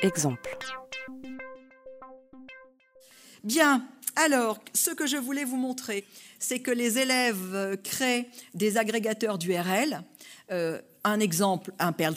Exemple. 0.00 0.56
Bien, 3.42 3.86
alors, 4.16 4.60
ce 4.74 4.90
que 4.90 5.06
je 5.06 5.16
voulais 5.16 5.44
vous 5.44 5.56
montrer, 5.56 6.04
c'est 6.38 6.60
que 6.60 6.70
les 6.70 6.98
élèves 6.98 7.78
créent 7.82 8.28
des 8.54 8.76
agrégateurs 8.76 9.38
d'URL. 9.38 10.02
Euh, 10.52 10.80
un 11.04 11.20
exemple, 11.20 11.72
un 11.78 11.92
Perl 11.92 12.14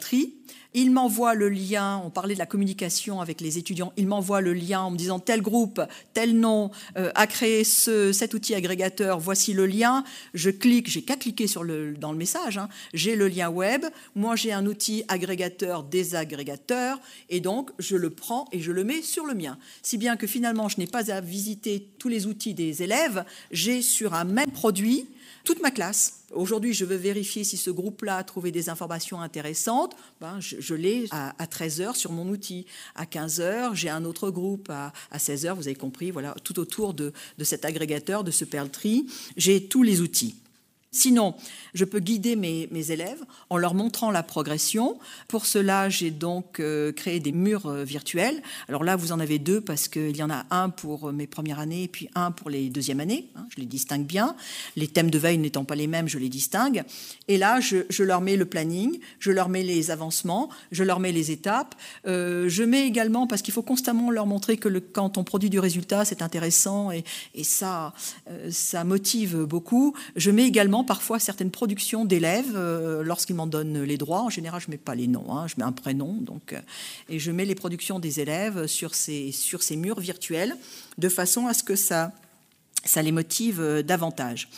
il 0.74 0.92
m'envoie 0.92 1.34
le 1.34 1.50
lien, 1.50 2.02
on 2.06 2.12
parlait 2.12 2.36
de 2.36 2.40
la 2.40 2.46
communication 2.46 3.20
avec 3.20 3.42
les 3.42 3.58
étudiants, 3.58 3.94
il 3.98 4.06
m'envoie 4.06 4.42
le 4.42 4.54
lien 4.54 4.82
en 4.82 4.92
me 4.92 4.98
disant 4.98 5.18
tel 5.18 5.42
groupe, 5.42 5.82
tel 6.14 6.38
nom 6.38 6.70
euh, 6.98 7.10
a 7.16 7.26
créé 7.26 7.64
ce, 7.64 8.12
cet 8.12 8.36
outil 8.36 8.54
agrégateur, 8.54 9.20
voici 9.20 9.54
le 9.54 9.66
lien. 9.66 10.04
Je 10.36 10.52
clique, 10.52 10.88
j'ai 10.88 11.02
qu'à 11.02 11.16
cliquer 11.16 11.48
sur 11.48 11.64
le, 11.64 11.94
dans 11.94 12.12
le 12.12 12.18
message, 12.18 12.60
hein. 12.60 12.70
j'ai 12.94 13.16
le 13.16 13.28
lien 13.28 13.50
web, 13.50 13.86
moi 14.14 14.36
j'ai 14.36 14.54
un 14.54 14.68
outil 14.68 15.04
agrégateur 15.08 15.84
désagrégateur, 15.84 17.00
et 17.30 17.40
donc 17.40 17.72
je 17.80 17.96
le 17.96 18.12
prends 18.12 18.48
et 18.52 18.60
je 18.60 18.72
le 18.72 18.84
mets 18.84 19.02
sur 19.02 19.26
le 19.26 19.34
mien. 19.34 19.58
Si 19.82 19.98
bien 19.98 20.16
que 20.16 20.28
finalement 20.28 20.70
je 20.70 20.78
n'ai 20.78 20.88
pas 20.88 21.12
à 21.12 21.22
visiter 21.22 21.77
tous 21.80 22.10
les 22.10 22.28
outils 22.28 22.54
des 22.54 22.84
élèves, 22.84 23.26
j'ai 23.52 23.82
sur 23.82 24.14
un 24.14 24.24
même 24.24 24.52
produit 24.52 25.08
toute 25.48 25.62
ma 25.62 25.72
classe. 25.72 26.24
Aujourd'hui, 26.34 26.74
je 26.74 26.84
veux 26.84 26.98
vérifier 26.98 27.46
si 27.46 27.56
ce 27.56 27.70
groupe-là 27.70 28.18
a 28.18 28.24
trouvé 28.26 28.52
des 28.52 28.70
informations 28.70 29.22
intéressantes. 29.22 29.96
Ben, 30.20 30.42
je, 30.42 30.76
l'ai 30.76 31.06
à, 31.12 31.34
13h 31.40 31.96
sur 31.96 32.12
mon 32.12 32.28
outil. 32.28 32.66
À 32.96 33.06
15h, 33.06 33.74
j'ai 33.74 33.90
un 33.90 34.04
autre 34.04 34.30
groupe. 34.30 34.70
À, 34.70 34.92
16h, 35.16 35.54
vous 35.54 35.70
avez 35.70 35.76
compris, 35.76 36.12
voilà, 36.12 36.36
tout 36.44 36.60
autour 36.60 36.94
de, 36.94 37.14
de 37.38 37.44
cet 37.46 37.64
agrégateur, 37.64 38.26
de 38.26 38.32
ce 38.32 38.44
Perl 38.44 38.70
Tree, 38.70 39.08
j'ai 39.38 39.70
tous 39.70 39.84
les 39.84 40.02
outils. 40.02 40.36
Sinon, 40.92 41.36
je 41.74 41.84
peux 41.84 42.00
guider 42.00 42.38
mes, 42.38 42.92
élèves 42.92 43.24
en 43.50 43.58
leur 43.58 43.74
montrant 43.74 44.10
la 44.10 44.24
progression. 44.24 44.98
Pour 45.28 45.46
cela, 45.46 45.90
j'ai 45.90 46.12
donc 46.12 46.62
euh, 46.62 46.94
créé 46.94 47.20
des 47.20 47.34
murs 47.34 47.66
euh, 47.66 47.84
virtuels. 47.84 48.42
Alors 48.70 48.86
là, 48.86 48.96
vous 48.96 49.12
en 49.12 49.20
avez 49.20 49.38
deux 49.38 49.60
parce 49.60 49.90
qu'il 49.90 50.16
y 50.16 50.24
en 50.24 50.30
a 50.30 50.46
un 50.50 50.70
pour 50.70 51.12
mes 51.12 51.28
premières 51.28 51.60
années 51.60 51.84
et 51.84 51.88
puis 51.90 52.10
un 52.16 52.32
pour 52.32 52.50
les 52.50 52.70
deuxièmes 52.70 53.02
années. 53.02 53.28
Hein, 53.36 53.48
je 53.54 53.60
les 53.60 53.66
distingue 53.66 54.06
bien. 54.06 54.36
Les 54.78 54.88
thèmes 54.88 55.12
de 55.12 55.20
veille 55.20 55.38
n'étant 55.38 55.66
pas 55.66 55.76
les 55.76 55.88
mêmes, 55.88 56.08
je 56.08 56.20
les 56.20 56.30
distingue. 56.30 56.84
Et 57.28 57.38
là, 57.38 57.60
je, 57.60 58.04
leur 58.04 58.22
mets 58.22 58.38
le 58.38 58.46
planning, 58.46 58.98
je 59.20 59.32
leur 59.32 59.50
mets 59.50 59.64
les 59.64 59.92
avancements, 59.92 60.50
je 60.72 60.86
leur 60.86 61.02
mets 61.02 61.12
les 61.12 61.32
étapes. 61.32 61.76
Euh, 62.08 62.48
je 62.48 62.64
mets 62.64 62.88
également, 62.88 63.28
parce 63.28 63.42
qu'il 63.42 63.54
faut 63.54 63.62
constamment 63.62 64.10
leur 64.10 64.26
montrer 64.26 64.56
que 64.56 64.70
quand 64.70 65.18
on 65.18 65.26
produit 65.26 65.50
du 65.50 65.60
résultat, 65.60 66.06
c'est 66.06 66.22
intéressant 66.22 66.92
et, 66.92 67.04
ça, 67.44 67.94
ça 68.50 68.84
motive 68.84 69.44
beaucoup. 69.44 69.94
Je 70.16 70.32
mets 70.32 70.46
également 70.46 70.77
parfois 70.84 71.20
certaines 71.20 71.52
productions 71.52 72.06
d'élèves 72.06 72.56
euh, 72.56 73.04
lorsqu'ils 73.04 73.36
m'en 73.36 73.48
donnent 73.48 73.84
les 73.84 73.98
droits. 73.98 74.22
En 74.22 74.30
général, 74.30 74.62
je 74.62 74.72
mets 74.72 74.78
pas 74.78 74.96
les 74.96 75.08
noms, 75.08 75.36
hein, 75.36 75.48
je 75.48 75.56
mets 75.58 75.64
un 75.64 75.72
prénom. 75.72 76.14
Donc, 76.22 76.54
euh, 76.54 76.60
et 77.10 77.20
je 77.20 77.32
mets 77.32 77.46
les 77.46 77.56
productions 77.56 78.00
des 78.00 78.20
élèves 78.20 78.68
sur 78.68 78.96
ces, 78.96 79.32
sur 79.32 79.64
ces 79.64 79.76
murs 79.76 80.00
virtuels 80.00 80.56
de 80.98 81.10
façon 81.10 81.48
à 81.48 81.54
ce 81.54 81.64
que 81.64 81.76
ça, 81.76 82.12
ça 82.84 83.02
les 83.02 83.12
motive 83.12 83.60
euh, 83.62 83.84
davantage. 83.84 84.50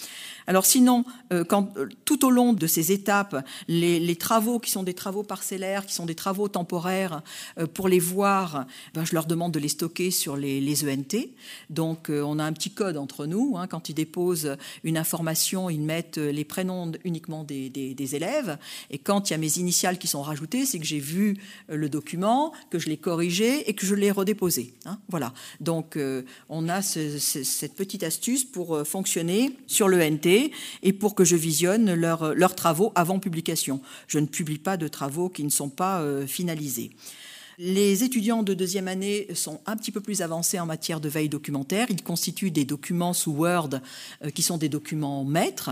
Alors 0.50 0.66
sinon, 0.66 1.05
euh, 1.31 1.44
euh, 1.52 1.88
tout 2.05 2.25
au 2.25 2.31
long 2.31 2.53
de 2.53 2.66
ces 2.66 2.92
étapes, 2.92 3.45
les, 3.67 4.16
travaux 4.16 4.58
qui 4.58 4.72
sont 4.72 4.81
des 4.81 4.95
travaux 4.95 5.22
parcellaires, 5.22 5.86
qui 5.86 5.94
sont 5.94 6.08
des 6.08 6.16
travaux 6.16 6.47
temporaires, 6.47 7.22
euh, 7.59 7.67
pour 7.67 7.88
les 7.88 8.00
voir, 8.00 8.66
ben, 8.95 9.06
je 9.06 9.14
leur 9.14 9.28
demande 9.28 9.52
de 9.52 9.59
les 9.59 9.67
stocker 9.67 10.09
sur 10.09 10.36
les, 10.36 10.83
ENT. 10.83 11.30
Donc 11.69 12.09
on 12.09 12.39
a 12.39 12.44
un 12.44 12.53
petit 12.53 12.72
code 12.72 12.97
entre 12.97 13.28
nous. 13.28 13.58
Hein. 13.58 13.67
quand 13.67 13.89
ils 13.89 13.94
déposent 13.94 14.56
une 14.83 14.97
information, 14.97 15.69
ils 15.69 15.81
mettent 15.81 16.17
les 16.17 16.45
prénoms 16.45 16.94
uniquement 17.03 17.44
des, 17.44 18.16
élèves. 18.16 18.58
Et 18.89 18.97
quand 18.97 19.30
il 19.30 19.34
y 19.34 19.36
a 19.36 19.38
mes 19.38 19.59
initiales 19.59 20.00
qui 20.00 20.08
sont 20.08 20.23
rajoutées, 20.23 20.66
c'est 20.66 20.80
que 20.80 20.86
j'ai 20.86 21.00
vu 21.00 21.38
le 21.67 21.89
document, 21.89 22.53
que 22.72 22.80
je 22.80 22.89
l'ai 22.89 22.97
corrigé 22.97 23.69
et 23.69 23.73
que 23.75 23.86
je 23.86 23.94
l'ai 23.94 24.09
redéposé. 24.09 24.73
Hein. 24.86 24.97
voilà. 25.09 25.34
Donc 25.59 26.00
on 26.47 26.69
a 26.69 26.81
cette 26.81 27.75
petite 27.75 28.02
astuce 28.03 28.46
pour 28.46 28.88
fonctionner 28.88 29.56
sur 29.68 29.90
l'ENT 29.90 30.38
et 30.83 30.94
pour 30.94 31.16
que 31.16 31.23
je 31.23 31.35
visionne 31.35 31.94
leurs 31.94 32.55
travaux 32.55 32.91
avant 32.95 33.19
publication. 33.19 33.81
Je 34.07 34.19
ne 34.19 34.25
publie 34.25 34.59
pas 34.59 34.77
de 34.77 34.88
travaux 34.88 35.29
qui 35.29 35.44
ne 35.44 35.50
sont 35.50 35.69
pas 35.69 36.01
euh, 36.01 36.27
finalisés. 36.27 36.91
Les 37.62 38.06
étudiants 38.06 38.42
de 38.42 38.53
deuxième 38.53 38.88
année 38.88 39.28
sont 39.34 39.59
un 39.66 39.75
petit 39.75 39.92
peu 39.92 40.00
plus 40.00 40.22
avancés 40.22 40.62
en 40.62 40.66
matière 40.66 41.02
de 41.02 41.09
veille 41.09 41.28
documentaire. 41.28 41.88
Ils 41.90 42.02
constituent 42.02 42.52
des 42.52 42.64
documents 42.64 43.12
sous 43.12 43.34
Word 43.34 43.81
euh, 44.24 44.30
qui 44.30 44.44
sont 44.44 44.58
des 44.58 44.70
documents 44.70 45.25
maîtres. 45.25 45.72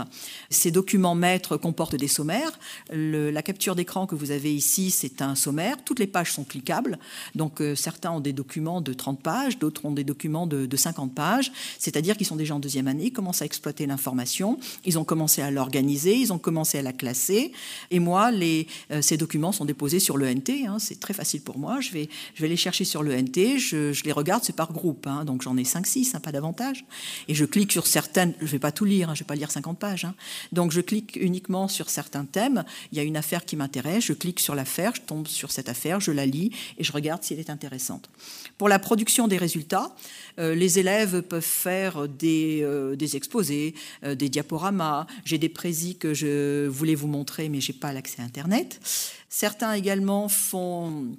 Ces 0.50 0.70
documents 0.70 1.14
maîtres 1.14 1.56
comportent 1.56 1.94
des 1.94 2.06
sommaires. 2.06 2.58
la 2.90 3.40
capture 3.40 3.74
d'écran 3.74 4.06
que 4.06 4.14
vous 4.14 4.32
avez 4.32 4.54
ici, 4.54 4.90
c'est 4.90 5.22
un 5.22 5.34
sommaire. 5.34 5.82
Toutes 5.82 5.98
les 5.98 6.06
pages 6.06 6.30
sont 6.30 6.44
cliquables. 6.44 6.98
Donc 7.34 7.62
euh, 7.62 7.74
certains 7.74 8.10
ont 8.10 8.20
des 8.20 8.34
documents 8.34 8.82
de 8.82 8.92
30 8.92 9.22
pages, 9.22 9.58
d'autres 9.58 9.86
ont 9.86 9.92
des 9.92 10.04
documents 10.04 10.46
de, 10.46 10.76
50 10.76 11.14
pages. 11.14 11.50
C'est-à-dire 11.78 12.18
qu'ils 12.18 12.26
sont 12.26 12.36
déjà 12.36 12.54
en 12.54 12.60
deuxième 12.60 12.88
année, 12.88 13.06
ils 13.06 13.12
commencent 13.12 13.40
à 13.40 13.46
exploiter 13.46 13.86
l'information, 13.86 14.58
ils 14.84 14.98
ont 14.98 15.04
commencé 15.04 15.40
à 15.40 15.50
l'organiser, 15.50 16.16
ils 16.16 16.34
ont 16.34 16.38
commencé 16.38 16.76
à 16.76 16.82
la 16.82 16.92
classer. 16.92 17.50
Et 17.90 17.98
moi, 17.98 18.30
euh, 18.30 19.00
ces 19.00 19.16
documents 19.16 19.52
sont 19.52 19.64
déposés 19.64 20.00
sur 20.00 20.18
l'ENT. 20.18 20.66
Hein, 20.66 20.76
c'est 20.78 21.00
très 21.00 21.14
facile 21.14 21.40
pour 21.40 21.56
moi 21.56 21.77
je 21.80 21.92
vais, 21.92 22.08
les 22.40 22.56
chercher 22.56 22.84
sur 22.84 23.02
le 23.02 23.14
NT, 23.14 23.58
je, 23.58 24.04
les 24.04 24.12
regarde, 24.12 24.44
c'est 24.44 24.56
par 24.56 24.72
groupe, 24.72 25.06
hein. 25.06 25.24
donc 25.24 25.42
j'en 25.42 25.56
ai 25.56 25.62
5-6, 25.62 26.14
hein, 26.14 26.20
pas 26.20 26.32
davantage. 26.32 26.84
Et 27.28 27.34
je 27.34 27.44
clique 27.44 27.72
sur 27.72 27.86
certaines, 27.86 28.34
je 28.40 28.44
ne 28.44 28.50
vais 28.50 28.58
pas 28.58 28.72
tout 28.72 28.84
lire, 28.84 29.10
hein, 29.10 29.14
je 29.14 29.20
ne 29.20 29.24
vais 29.24 29.28
pas 29.28 29.34
lire 29.34 29.50
50 29.50 29.78
pages. 29.78 30.06
Donc 30.52 30.72
je 30.72 30.80
clique 30.80 31.16
uniquement 31.20 31.68
sur 31.68 31.90
certains 31.90 32.24
thèmes. 32.24 32.64
Il 32.92 32.98
y 32.98 33.00
a 33.00 33.04
une 33.04 33.16
affaire 33.16 33.44
qui 33.44 33.56
m'intéresse, 33.56 34.04
je 34.04 34.12
clique 34.12 34.40
sur 34.40 34.54
l'affaire, 34.54 34.92
je 34.94 35.02
tombe 35.02 35.26
sur 35.26 35.50
cette 35.50 35.68
affaire, 35.68 36.00
je 36.00 36.12
la 36.12 36.26
lis 36.26 36.50
et 36.78 36.84
je 36.84 36.92
regarde 36.92 37.22
si 37.22 37.34
elle 37.34 37.40
est 37.40 37.50
intéressante. 37.50 38.08
Pour 38.56 38.68
la 38.68 38.78
production 38.78 39.28
des 39.28 39.36
résultats, 39.36 39.94
euh, 40.38 40.54
les 40.54 40.78
élèves 40.78 41.22
peuvent 41.22 41.42
faire 41.42 42.08
des, 42.08 42.60
euh, 42.62 42.96
exposés, 43.14 43.74
euh, 44.04 44.14
des 44.14 44.28
diaporamas. 44.28 45.06
J'ai 45.24 45.38
des 45.38 45.48
présis 45.48 45.96
que 45.96 46.14
je 46.14 46.66
voulais 46.66 46.94
vous 46.94 47.06
montrer, 47.06 47.48
mais 47.48 47.60
je 47.60 47.72
n'ai 47.72 47.78
pas 47.78 47.92
l'accès 47.92 48.22
à 48.22 48.24
Internet. 48.24 48.80
Certains 49.28 49.72
également 49.74 50.28
font 50.28 51.16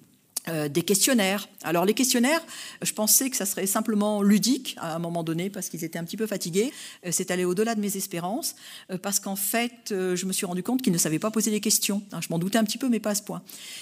des 0.70 0.82
questionnaires. 0.84 1.48
Alors 1.64 1.86
les 1.86 1.94
questionnaires, 1.94 2.42
je 2.82 2.94
pensais 2.94 3.30
que 3.30 3.36
ça 3.36 3.46
serait 3.46 3.68
simplement 3.68 4.22
ludique 4.22 4.76
à 4.80 4.96
un 4.96 5.00
moment 5.00 5.24
donné 5.24 5.50
parce 5.50 5.70
qu'ils 5.70 5.84
étaient 5.84 6.00
un 6.00 6.04
petit 6.04 6.18
peu 6.18 6.28
fatigués. 6.28 6.72
Euh, 7.06 7.10
c'est 7.12 7.32
allé 7.32 7.44
au-delà 7.44 7.76
de 7.76 7.82
mes 7.82 7.98
espérances 7.98 8.56
euh, 8.92 8.98
parce 8.98 9.20
qu'en 9.20 9.36
fait, 9.36 9.90
je 9.90 10.26
me 10.26 10.32
suis 10.32 10.46
rendu 10.46 10.64
compte 10.64 10.82
qu'ils 10.82 10.94
ne 10.94 10.98
savaient 10.98 11.20
pas 11.20 11.32
poser 11.32 11.52
des 11.52 11.60
questions. 11.60 12.02
Hein, 12.12 12.20
je 12.22 12.28
m'en 12.30 12.40
doutais 12.40 12.58
un 12.58 12.64
petit 12.64 12.78
peu, 12.78 12.88
mais 12.88 13.00
pas 13.00 13.12
à 13.12 13.16
ce 13.16 13.24
point. 13.24 13.42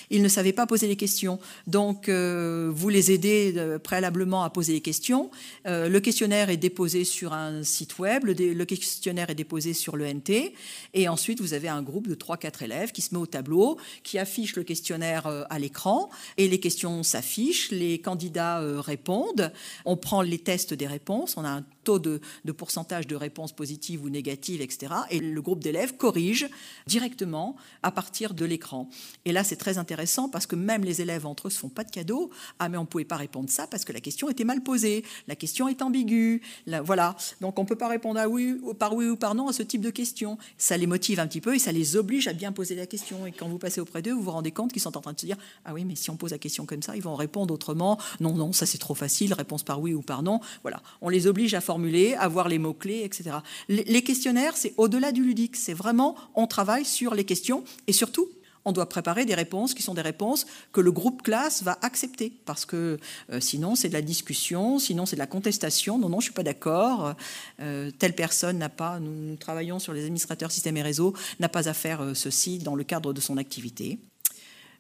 Ils 0.10 0.22
ne 0.22 0.28
savaient 0.28 0.54
pas 0.54 0.66
poser 0.66 0.88
des 0.88 0.96
questions. 0.96 1.40
Donc 1.68 2.10
vous 2.10 2.90
les 2.90 3.12
aidez 3.12 3.78
préalablement 3.84 4.44
à 4.44 4.50
poser 4.50 4.74
des 4.74 4.82
questions. 4.82 5.30
Le 5.66 6.00
questionnaire 6.00 6.50
est 6.50 6.58
déposé 6.58 7.04
sur 7.04 7.34
un 7.34 7.64
site 7.64 8.00
web, 8.00 8.26
le 8.26 8.66
questionnaire 8.66 9.30
est 9.30 9.36
déposé 9.36 9.74
sur 9.74 9.98
le 9.98 10.12
NT, 10.12 10.54
et 10.94 11.08
ensuite 11.08 11.42
vous 11.42 11.54
avez 11.54 11.68
un 11.68 11.82
groupe 11.82 12.08
de 12.08 12.16
3-4 12.16 12.64
élèves 12.64 12.92
qui 12.92 13.02
se 13.02 13.14
met 13.14 13.20
au 13.20 13.26
tableau, 13.26 13.78
qui 14.04 14.18
affiche 14.18 14.56
le 14.56 14.64
questionnaire 14.64 15.28
à 15.50 15.60
l'écran 15.60 16.10
et 16.38 16.48
les 16.48 16.57
questions 16.60 17.04
s'affichent, 17.04 17.72
les 17.72 18.00
candidats 18.00 18.62
euh, 18.62 18.80
répondent, 18.80 19.52
on 19.86 19.98
prend 19.98 20.22
les 20.22 20.40
tests 20.40 20.74
des 20.74 20.88
réponses, 20.88 21.38
on 21.38 21.44
a 21.44 21.50
un 21.50 21.66
taux 21.84 22.00
de, 22.00 22.20
pourcentage 22.52 23.08
de 23.08 23.16
réponses 23.16 23.54
positives 23.54 24.04
ou 24.04 24.10
négatives, 24.10 24.62
etc. 24.62 24.94
Et 25.10 25.20
le 25.20 25.42
groupe 25.42 25.64
d'élèves 25.64 25.96
corrige 25.96 26.50
directement 26.86 27.56
à 27.82 27.92
partir 27.92 28.34
de 28.34 28.44
l'écran. 28.44 28.90
Et 29.24 29.32
là, 29.32 29.46
c'est 29.46 29.56
très 29.56 29.78
intéressant 29.78 30.28
parce 30.28 30.46
que 30.46 30.58
même 30.58 30.84
les 30.84 31.02
élèves 31.02 31.26
entre 31.26 31.48
eux 31.48 31.50
se 31.50 31.60
font 31.60 31.70
pas 31.70 31.86
de 31.86 31.92
cadeaux. 31.92 32.30
Ah, 32.60 32.68
mais 32.68 32.78
on 32.78 32.82
ne 32.82 32.88
pouvait 32.88 33.06
pas 33.06 33.16
répondre 33.16 33.50
ça 33.50 33.68
parce 33.68 33.86
que 33.86 33.94
la 33.94 34.02
question 34.02 34.30
était 34.30 34.44
mal 34.44 34.64
posée. 34.64 35.06
La 35.30 35.38
question 35.38 35.70
est 35.70 35.82
ambiguë. 35.82 36.42
voilà. 36.84 37.16
Donc, 37.40 37.58
on 37.58 37.64
ne 37.64 37.68
peut 37.68 37.78
pas 37.78 37.88
répondre 37.88 38.20
à 38.20 38.28
oui, 38.28 38.60
par 38.78 38.94
oui 38.94 39.08
ou 39.08 39.16
par 39.16 39.34
non 39.34 39.48
à 39.48 39.54
ce 39.54 39.64
type 39.64 39.82
de 39.82 39.90
questions. 39.90 40.38
Ça 40.58 40.76
les 40.76 40.88
motive 40.88 41.22
un 41.22 41.28
petit 41.28 41.42
peu 41.42 41.56
et 41.56 41.60
ça 41.60 41.72
les 41.72 41.96
oblige 41.96 42.28
à 42.28 42.34
bien 42.34 42.52
poser 42.52 42.76
la 42.76 42.86
question. 42.86 43.26
Et 43.26 43.32
quand 43.32 43.48
vous 43.48 43.60
passez 43.60 43.80
auprès 43.80 44.02
d'eux, 44.02 44.12
vous 44.12 44.24
vous 44.24 44.32
rendez 44.32 44.52
compte 44.52 44.74
qu'ils 44.74 44.82
sont 44.82 44.98
en 44.98 45.02
train 45.02 45.14
de 45.14 45.20
se 45.20 45.26
dire 45.26 45.38
Ah 45.64 45.74
oui, 45.74 45.86
mais 45.86 45.96
si 45.96 46.10
on 46.10 46.18
pose 46.18 46.32
la 46.32 46.37
question 46.38 46.66
comme 46.66 46.82
ça, 46.82 46.96
ils 46.96 47.02
vont 47.02 47.16
répondre 47.16 47.54
autrement. 47.54 47.98
Non, 48.20 48.34
non, 48.34 48.54
ça 48.54 48.66
c'est 48.66 48.78
trop 48.78 48.96
facile. 48.96 49.34
Réponse 49.34 49.64
par 49.64 49.82
oui 49.82 49.94
ou 49.94 50.02
par 50.02 50.24
non. 50.24 50.40
Voilà. 50.62 50.82
On 51.02 51.10
les 51.10 51.28
oblige 51.28 51.54
à 51.54 51.62
former 51.62 51.88
avoir 52.16 52.48
les 52.48 52.60
mots-clés, 52.60 53.04
etc. 53.04 53.38
Les 53.70 54.04
questionnaires, 54.04 54.58
c'est 54.58 54.74
au-delà 54.78 55.12
du 55.12 55.24
ludique. 55.24 55.56
C'est 55.56 55.74
vraiment, 55.74 56.16
on 56.36 56.48
travaille 56.48 56.86
sur 56.86 57.16
les 57.16 57.24
questions 57.24 57.64
et 57.88 57.94
surtout, 57.94 58.30
on 58.66 58.74
doit 58.74 58.90
préparer 58.90 59.26
des 59.26 59.36
réponses 59.36 59.74
qui 59.74 59.82
sont 59.82 59.94
des 59.94 60.02
réponses 60.02 60.46
que 60.74 60.82
le 60.82 60.92
groupe 60.92 61.22
classe 61.22 61.64
va 61.64 61.78
accepter. 61.82 62.34
Parce 62.46 62.66
que 62.66 63.00
euh, 63.32 63.40
sinon, 63.40 63.76
c'est 63.76 63.88
de 63.88 63.94
la 63.94 64.02
discussion, 64.02 64.78
sinon, 64.78 65.06
c'est 65.06 65.16
de 65.16 65.22
la 65.22 65.28
contestation. 65.28 65.98
Non, 65.98 66.10
non, 66.10 66.20
je 66.20 66.26
suis 66.26 66.34
pas 66.34 66.44
d'accord. 66.44 67.16
Euh, 67.62 67.92
telle 67.98 68.14
personne 68.14 68.58
n'a 68.58 68.68
pas, 68.68 69.00
nous, 69.00 69.38
travaillons 69.38 69.80
sur 69.80 69.94
les 69.94 70.02
administrateurs 70.02 70.52
systèmes 70.52 70.76
et 70.76 70.82
réseaux, 70.82 71.14
n'a 71.40 71.48
pas 71.48 71.70
à 71.70 71.74
faire 71.74 72.02
euh, 72.02 72.14
ceci 72.14 72.60
dans 72.60 72.76
le 72.76 72.84
cadre 72.84 73.14
de 73.14 73.22
son 73.22 73.38
activité. 73.38 74.00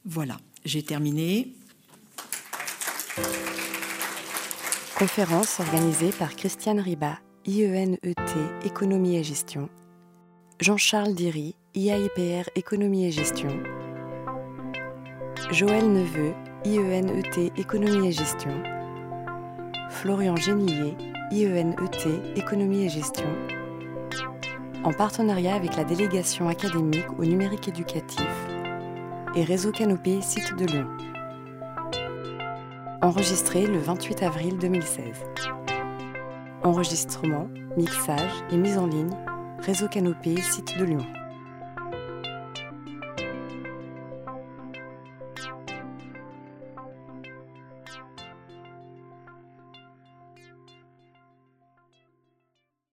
Voilà, 0.04 0.38
j'ai 0.68 0.84
terminé. 0.84 1.54
Conférence 5.00 5.62
organisée 5.62 6.10
par 6.10 6.36
Christiane 6.36 6.80
Riba, 6.80 7.20
IENET 7.46 7.98
Économie 8.66 9.16
et 9.16 9.24
Gestion, 9.24 9.70
Jean-Charles 10.60 11.14
Diry, 11.14 11.56
IAIPR 11.74 12.50
Économie 12.56 13.06
et 13.06 13.12
Gestion, 13.12 13.64
Joël 15.52 15.90
Neveu, 15.90 16.34
IENET 16.66 17.54
Économie 17.56 18.10
et 18.10 18.12
Gestion, 18.12 18.52
Florian 19.90 20.36
Génillet, 20.36 20.98
IENET 21.32 22.36
Économie 22.36 22.84
et 22.84 22.90
Gestion, 22.90 23.30
en 24.84 24.92
partenariat 24.92 25.56
avec 25.56 25.78
la 25.78 25.86
délégation 25.86 26.50
académique 26.50 27.08
au 27.18 27.24
numérique 27.24 27.70
éducatif 27.70 28.47
et 29.38 29.44
Réseau 29.44 29.72
Canopé 29.72 30.20
Site 30.22 30.56
de 30.58 30.66
Lyon. 30.66 30.88
Enregistré 33.04 33.68
le 33.68 33.78
28 33.78 34.24
avril 34.24 34.58
2016. 34.58 35.04
Enregistrement, 36.64 37.48
mixage 37.78 38.32
et 38.52 38.58
mise 38.58 38.80
en 38.80 38.88
ligne, 38.88 39.16
Réseau 39.60 39.88
Canopé 39.90 40.42
Site 40.42 40.80
de 40.80 40.86
Lyon. 40.86 41.06